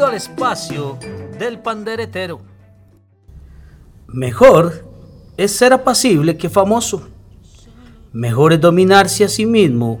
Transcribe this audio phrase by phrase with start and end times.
[0.00, 0.98] al espacio
[1.38, 2.40] del panderetero.
[4.06, 4.88] Mejor
[5.36, 7.08] es ser apacible que famoso.
[8.12, 10.00] Mejor es dominarse a sí mismo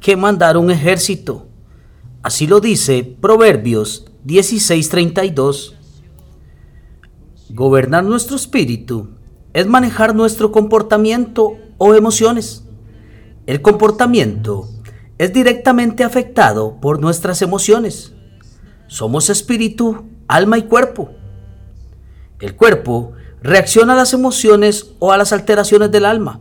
[0.00, 1.46] que mandar un ejército.
[2.22, 5.74] Así lo dice Proverbios 16:32.
[7.50, 9.10] Gobernar nuestro espíritu
[9.52, 12.64] es manejar nuestro comportamiento o emociones.
[13.46, 14.68] El comportamiento
[15.16, 18.14] es directamente afectado por nuestras emociones.
[18.88, 21.10] Somos espíritu, alma y cuerpo.
[22.40, 26.40] El cuerpo reacciona a las emociones o a las alteraciones del alma.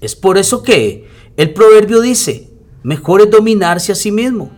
[0.00, 1.06] Es por eso que
[1.36, 2.50] el proverbio dice,
[2.82, 4.50] mejor es dominarse a sí mismo,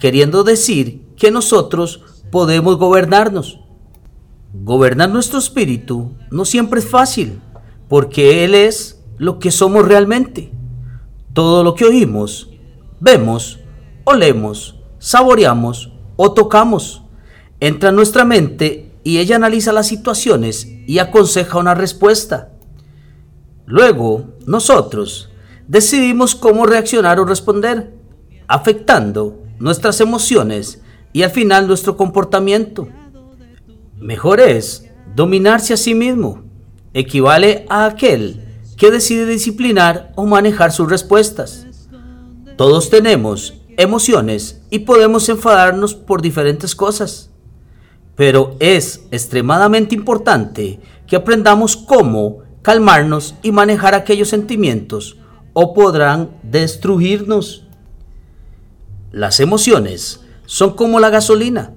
[0.00, 3.60] queriendo decir que nosotros podemos gobernarnos.
[4.52, 7.40] Gobernar nuestro espíritu no siempre es fácil,
[7.88, 10.52] porque Él es lo que somos realmente.
[11.32, 12.50] Todo lo que oímos,
[13.00, 13.58] vemos,
[14.04, 17.04] olemos, saboreamos o tocamos
[17.60, 22.52] entra en nuestra mente y ella analiza las situaciones y aconseja una respuesta.
[23.66, 25.30] Luego, nosotros
[25.66, 27.94] decidimos cómo reaccionar o responder,
[28.48, 32.88] afectando nuestras emociones y al final nuestro comportamiento.
[33.98, 36.42] Mejor es dominarse a sí mismo.
[36.92, 38.44] Equivale a aquel
[38.76, 41.66] que decide disciplinar o manejar sus respuestas.
[42.56, 47.30] Todos tenemos emociones y podemos enfadarnos por diferentes cosas.
[48.16, 55.16] Pero es extremadamente importante que aprendamos cómo calmarnos y manejar aquellos sentimientos
[55.52, 57.66] o podrán destruirnos.
[59.12, 61.72] Las emociones son como la gasolina.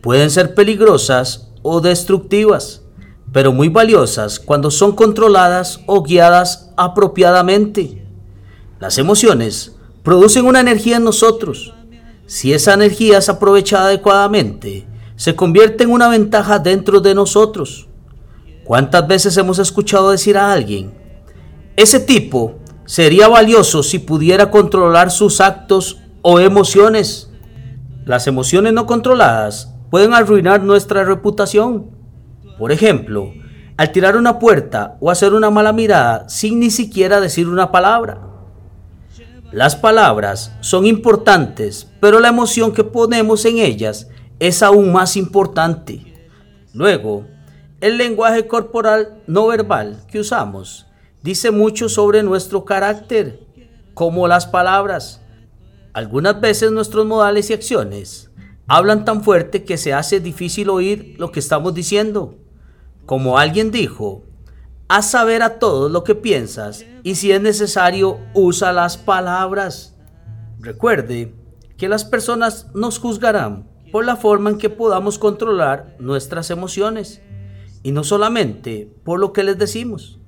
[0.00, 2.82] Pueden ser peligrosas o destructivas,
[3.32, 8.04] pero muy valiosas cuando son controladas o guiadas apropiadamente.
[8.80, 11.74] Las emociones producen una energía en nosotros.
[12.26, 14.86] Si esa energía es aprovechada adecuadamente,
[15.16, 17.88] se convierte en una ventaja dentro de nosotros.
[18.64, 20.94] ¿Cuántas veces hemos escuchado decir a alguien,
[21.76, 27.30] ese tipo sería valioso si pudiera controlar sus actos o emociones?
[28.04, 31.90] Las emociones no controladas pueden arruinar nuestra reputación.
[32.58, 33.32] Por ejemplo,
[33.76, 38.31] al tirar una puerta o hacer una mala mirada sin ni siquiera decir una palabra.
[39.52, 44.08] Las palabras son importantes, pero la emoción que ponemos en ellas
[44.38, 46.26] es aún más importante.
[46.72, 47.26] Luego,
[47.82, 50.86] el lenguaje corporal no verbal que usamos
[51.22, 53.40] dice mucho sobre nuestro carácter,
[53.92, 55.20] como las palabras.
[55.92, 58.30] Algunas veces nuestros modales y acciones
[58.66, 62.38] hablan tan fuerte que se hace difícil oír lo que estamos diciendo.
[63.04, 64.24] Como alguien dijo,
[64.88, 69.96] haz saber a todos lo que piensas y si es necesario usa las palabras.
[70.60, 71.34] Recuerde
[71.76, 77.20] que las personas nos juzgarán por la forma en que podamos controlar nuestras emociones
[77.82, 80.18] y no solamente por lo que les decimos.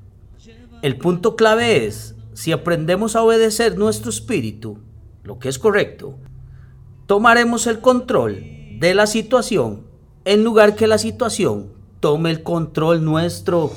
[0.83, 4.79] El punto clave es si aprendemos a obedecer nuestro espíritu,
[5.23, 6.19] lo que es correcto,
[7.07, 8.43] tomaremos el control
[8.79, 9.87] de la situación
[10.25, 11.74] en lugar que la situación
[12.05, 13.73] tome el control nuestro.